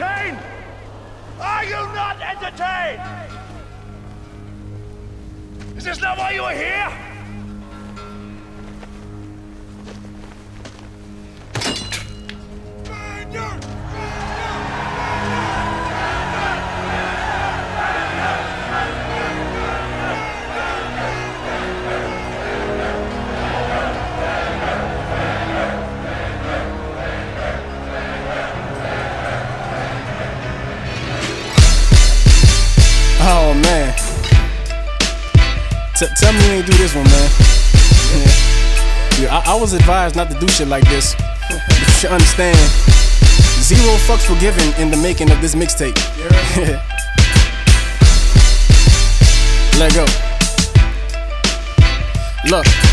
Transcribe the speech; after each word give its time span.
entertained? 0.00 0.38
Are 1.40 1.64
you 1.64 1.70
not 1.70 2.20
entertained? 2.20 3.02
Is 5.76 5.84
this 5.84 6.00
not 6.00 6.18
why 6.18 6.32
you 6.32 6.42
are 6.42 6.54
here? 6.54 7.09
Tell 36.00 36.32
me 36.32 36.46
you 36.46 36.52
ain't 36.52 36.66
do 36.66 36.72
this 36.78 36.94
one, 36.94 37.04
man. 37.04 38.50
Yeah, 39.20 39.36
I-, 39.36 39.52
I 39.52 39.60
was 39.60 39.74
advised 39.74 40.16
not 40.16 40.30
to 40.30 40.38
do 40.38 40.48
shit 40.48 40.66
like 40.66 40.88
this. 40.88 41.14
You 41.50 41.58
should 41.98 42.10
understand. 42.10 42.56
Zero 43.60 43.98
fucks 44.08 44.30
were 44.30 44.40
given 44.40 44.72
in 44.80 44.90
the 44.90 44.96
making 44.96 45.30
of 45.30 45.42
this 45.42 45.54
mixtape. 45.54 45.94
Let 49.78 49.94
go. 49.94 50.06
Look. 52.48 52.89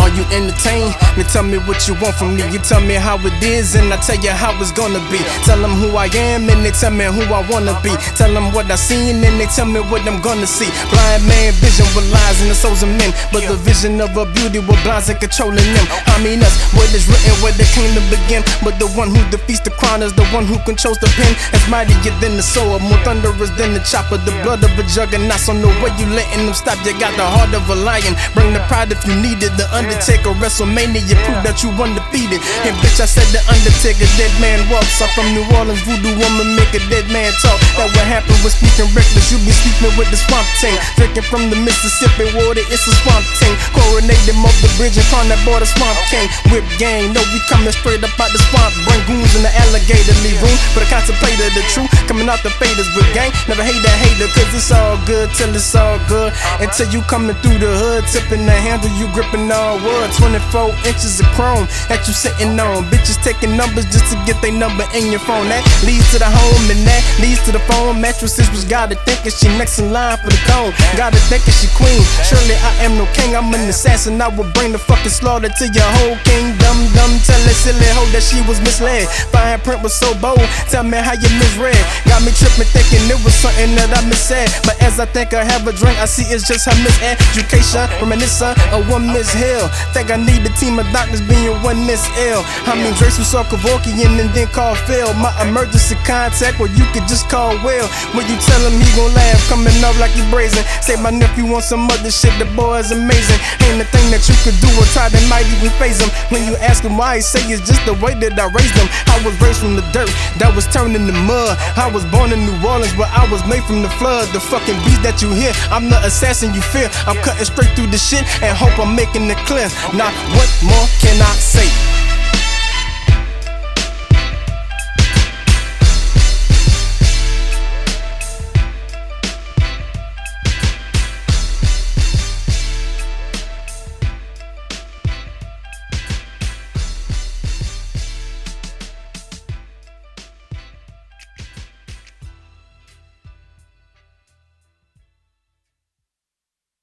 Are 0.00 0.08
you 0.16 0.24
entertained? 0.32 0.96
Then 1.16 1.26
tell 1.28 1.44
me 1.44 1.58
what 1.68 1.86
you 1.86 1.94
want 2.00 2.16
from 2.16 2.36
me. 2.36 2.42
You 2.50 2.58
tell 2.58 2.80
me 2.80 2.94
how 2.94 3.20
it 3.20 3.36
is, 3.42 3.74
and 3.76 3.92
I 3.92 3.96
tell 4.00 4.16
you 4.16 4.32
how 4.32 4.56
it's 4.60 4.72
gonna 4.72 5.00
be. 5.12 5.20
Tell 5.44 5.60
them 5.60 5.76
who 5.76 5.96
I 5.96 6.08
am, 6.16 6.48
and 6.48 6.64
they 6.64 6.72
tell 6.72 6.90
me 6.90 7.04
who 7.04 7.22
I 7.28 7.44
wanna 7.48 7.78
be. 7.84 7.92
Tell 8.16 8.32
them 8.32 8.52
what 8.52 8.70
I 8.70 8.76
seen, 8.76 9.22
and 9.22 9.36
they 9.38 9.46
tell 9.46 9.66
me 9.66 9.80
what 9.80 10.02
I'm 10.08 10.20
gonna 10.20 10.46
see. 10.46 10.70
Blind 10.90 11.28
man 11.28 11.52
vision 11.60 11.86
with 11.94 12.08
lies 12.10 12.40
in 12.42 12.48
the 12.48 12.54
souls 12.54 12.82
of 12.82 12.88
men, 12.96 13.12
but 13.32 13.44
the 13.44 13.56
vision 13.60 14.00
of 14.00 14.16
a 14.16 14.24
beauty 14.24 14.58
with 14.58 14.80
blinds 14.82 15.08
and 15.08 15.20
controlling 15.20 15.68
them. 15.76 15.86
I 16.06 16.16
mean 16.24 16.40
us, 16.42 16.56
what 16.72 16.88
is 16.94 17.06
written, 17.06 17.36
where 17.44 17.52
they 17.52 17.68
came 17.76 17.92
to 17.94 18.02
begin. 18.08 18.42
But 18.64 18.78
the 18.78 18.88
one 18.96 19.12
who 19.12 19.20
defeats 19.30 19.60
the 19.60 19.70
crown 19.70 20.02
is 20.02 20.12
the 20.14 20.24
one 20.32 20.46
who 20.46 20.56
controls 20.64 20.98
the 20.98 21.08
pen. 21.18 21.36
As 21.52 21.64
mightier 21.68 22.14
than 22.20 22.36
the 22.36 22.42
sword, 22.42 22.82
more 22.82 22.98
thunderous 23.04 23.50
than 23.60 23.74
the 23.74 23.82
chopper. 23.84 24.16
The 24.16 24.32
blood 24.42 24.64
of 24.64 24.72
a 24.78 24.84
juggernaut, 24.88 25.40
so 25.40 25.52
no 25.52 25.68
way 25.84 25.92
you 26.00 26.06
letting 26.08 26.46
them 26.46 26.54
stop. 26.54 26.78
You 26.84 26.96
got 26.98 27.12
the 27.16 27.26
heart 27.26 27.52
of 27.54 27.68
a 27.68 27.74
lion. 27.76 28.16
Bring 28.34 28.52
the 28.52 28.60
pride 28.70 28.92
if 28.92 29.04
you 29.06 29.14
need 29.14 29.42
it. 29.42 29.52
The 29.60 29.68
Undertaker, 29.90 30.30
WrestleMania, 30.38 31.18
prove 31.26 31.42
that 31.42 31.66
you 31.66 31.74
undefeated. 31.74 32.38
And 32.62 32.78
bitch, 32.78 33.02
I 33.02 33.10
said 33.10 33.26
the 33.34 33.42
Undertaker, 33.50 34.06
dead 34.14 34.30
man 34.38 34.62
walks. 34.70 35.02
I'm 35.02 35.10
from 35.18 35.26
New 35.34 35.42
Orleans, 35.58 35.82
voodoo 35.82 36.14
woman 36.14 36.54
make 36.54 36.70
a 36.78 36.82
dead 36.86 37.10
man 37.10 37.34
talk. 37.42 37.58
That 37.74 37.90
what 37.90 38.06
happened 38.06 38.38
with 38.46 38.54
speaking 38.54 38.86
reckless. 38.94 39.34
You 39.34 39.42
be 39.42 39.50
sleeping 39.50 39.90
with 39.98 40.06
the 40.14 40.18
swamp 40.22 40.46
ting. 40.62 40.78
Drinking 40.94 41.26
from 41.26 41.50
the 41.50 41.58
Mississippi 41.58 42.30
water, 42.38 42.62
it's 42.70 42.86
a 42.86 42.94
swamp 43.02 43.26
ting. 43.42 43.50
Coronated 43.74 44.38
off 44.46 44.54
the 44.62 44.70
bridge 44.78 44.94
and 44.94 45.02
crown 45.10 45.26
that 45.26 45.42
border 45.42 45.66
swamp 45.66 45.98
king. 46.06 46.30
Whip 46.54 46.62
gang, 46.78 47.10
no, 47.10 47.18
we 47.34 47.42
coming 47.50 47.74
straight 47.74 48.06
up 48.06 48.14
out 48.14 48.30
the 48.30 48.38
swamp. 48.46 48.70
Bring 48.86 49.02
goons 49.10 49.34
in 49.34 49.42
the 49.42 49.50
alligator, 49.58 50.14
leave 50.22 50.38
room 50.38 50.54
for 50.70 50.86
the 50.86 50.88
contemplator. 50.88 51.50
The 51.50 51.66
truth 51.74 51.90
coming 52.10 52.26
out 52.26 52.42
the 52.42 52.50
faders 52.58 52.90
with 52.98 53.06
gang. 53.14 53.30
Never 53.46 53.62
hate 53.62 53.78
that 53.86 53.94
hater, 54.02 54.26
cause 54.34 54.50
it's 54.50 54.74
all 54.74 54.98
good 55.06 55.30
till 55.38 55.54
it's 55.54 55.70
all 55.78 55.94
good. 56.10 56.34
Until 56.58 56.90
you 56.90 57.06
coming 57.06 57.38
through 57.38 57.62
the 57.62 57.70
hood, 57.70 58.02
tipping 58.10 58.42
the 58.50 58.56
handle, 58.66 58.90
you 58.98 59.06
gripping 59.14 59.46
all 59.46 59.78
wood. 59.78 60.10
24 60.18 60.74
inches 60.90 61.22
of 61.22 61.30
chrome 61.38 61.70
that 61.86 62.02
you 62.10 62.12
sitting 62.12 62.58
on. 62.58 62.82
Bitches 62.90 63.14
taking 63.22 63.54
numbers 63.54 63.86
just 63.94 64.10
to 64.10 64.18
get 64.26 64.34
their 64.42 64.50
number 64.50 64.82
in 64.90 65.14
your 65.14 65.22
phone. 65.22 65.46
That 65.54 65.62
leads 65.86 66.02
to 66.10 66.18
the 66.18 66.26
home 66.26 66.66
and 66.74 66.82
that 66.82 66.98
leads 67.22 67.46
to 67.46 67.54
the 67.54 67.62
phone. 67.70 68.02
Mattresses 68.02 68.50
was 68.50 68.66
gotta 68.66 68.98
thinking 69.06 69.30
she 69.30 69.46
next 69.54 69.78
in 69.78 69.94
line 69.94 70.18
for 70.18 70.34
the 70.34 70.40
throne. 70.50 70.74
Gotta 70.98 71.22
thinking 71.30 71.54
she 71.54 71.70
queen. 71.78 72.02
Surely 72.26 72.58
I 72.58 72.90
am 72.90 72.98
no 72.98 73.06
king, 73.14 73.38
I'm 73.38 73.54
an 73.54 73.70
assassin. 73.70 74.18
I 74.18 74.26
will 74.34 74.50
bring 74.50 74.74
the 74.74 74.82
fucking 74.82 75.14
slaughter 75.14 75.46
to 75.46 75.64
your 75.70 75.90
whole 76.02 76.18
kingdom. 76.26 76.74
Dumb, 76.90 77.14
tell 77.22 77.38
that 77.46 77.54
silly 77.54 77.86
hoe 77.94 78.10
that 78.10 78.26
she 78.26 78.42
was 78.50 78.58
misled. 78.66 79.06
Fine 79.30 79.62
print 79.62 79.78
was 79.86 79.94
so 79.94 80.10
bold. 80.18 80.42
Tell 80.74 80.82
me 80.82 80.98
how 80.98 81.14
you 81.14 81.30
misread. 81.38 81.78
Got 82.06 82.22
me 82.22 82.32
tripping, 82.36 82.68
thinking 82.70 83.02
it 83.08 83.18
was 83.24 83.34
something 83.34 83.74
that 83.80 83.90
I 83.90 84.04
missaid. 84.06 84.52
But 84.62 84.76
as 84.82 85.00
I 85.00 85.06
think 85.06 85.32
I 85.32 85.42
have 85.42 85.66
a 85.66 85.72
drink, 85.72 85.96
I 85.98 86.06
see 86.06 86.28
it's 86.28 86.46
just 86.46 86.68
her 86.68 86.76
miseducation. 86.84 87.88
Reminiscent 87.98 88.58
uh, 88.70 88.78
of 88.78 88.88
one 88.88 89.06
Miss 89.08 89.32
Hill. 89.32 89.68
Think 89.96 90.10
I 90.10 90.16
need 90.20 90.44
a 90.44 90.52
team 90.60 90.78
of 90.78 90.86
doctors 90.92 91.22
being 91.24 91.56
one 91.64 91.86
Miss 91.86 92.04
L. 92.30 92.44
I 92.68 92.76
mean, 92.76 92.92
Drace 92.94 93.18
was 93.18 93.30
saw 93.30 93.44
Kevorkian 93.46 94.18
and 94.18 94.30
then 94.34 94.48
called 94.48 94.78
Phil. 94.90 95.12
My 95.14 95.30
emergency 95.42 95.94
contact, 96.02 96.58
where 96.58 96.72
you 96.74 96.84
could 96.90 97.06
just 97.06 97.30
call 97.30 97.54
Will. 97.62 97.86
When 98.14 98.26
you 98.26 98.36
tell 98.42 98.60
him 98.66 98.74
he 98.74 98.88
gon' 98.98 99.14
laugh, 99.14 99.38
coming 99.48 99.74
up 99.86 99.94
like 100.02 100.10
he 100.10 100.22
brazen. 100.30 100.64
Say 100.82 100.98
my 100.98 101.10
nephew 101.10 101.46
wants 101.46 101.68
some 101.68 101.86
other 101.86 102.10
shit, 102.10 102.34
the 102.38 102.46
boy 102.58 102.82
is 102.82 102.90
amazing. 102.90 103.38
Ain't 103.70 103.82
a 103.82 103.86
thing 103.94 104.10
that 104.10 104.26
you 104.26 104.34
could 104.42 104.58
do 104.58 104.68
or 104.74 104.86
try 104.90 105.06
that 105.08 105.24
might 105.30 105.46
even 105.46 105.70
phase 105.78 106.00
him. 106.02 106.10
When 106.30 106.42
you 106.42 106.56
ask 106.58 106.82
him 106.82 106.96
why, 106.96 107.16
he 107.16 107.22
say 107.22 107.40
it's 107.50 107.62
just 107.62 107.84
the 107.86 107.94
way 108.02 108.14
that 108.18 108.34
I 108.38 108.46
raised 108.50 108.74
him. 108.74 108.88
I 109.10 109.22
was 109.22 109.34
raised 109.38 109.60
from 109.60 109.76
the 109.76 109.86
dirt 109.94 110.10
that 110.42 110.50
was 110.54 110.66
turned 110.70 110.96
into 110.96 111.14
mud. 111.26 111.58
I 111.76 111.89
was 111.92 112.04
born 112.06 112.32
in 112.32 112.40
New 112.46 112.56
Orleans, 112.66 112.94
but 112.94 113.10
I 113.10 113.30
was 113.30 113.44
made 113.46 113.64
from 113.64 113.82
the 113.82 113.90
flood. 113.90 114.28
The 114.32 114.40
fucking 114.40 114.78
beast 114.84 115.02
that 115.02 115.22
you 115.22 115.32
hear, 115.32 115.52
I'm 115.70 115.88
the 115.90 115.98
assassin 116.04 116.54
you 116.54 116.62
fear. 116.62 116.90
I'm 117.06 117.16
cutting 117.22 117.44
straight 117.44 117.70
through 117.76 117.88
the 117.88 117.98
shit 117.98 118.22
and 118.42 118.56
hope 118.56 118.78
I'm 118.78 118.94
making 118.94 119.28
it 119.30 119.38
clear. 119.46 119.68
Now, 119.94 120.10
what 120.36 120.50
more 120.62 120.86
can 121.02 121.20
I 121.20 121.34
say? 121.36 121.99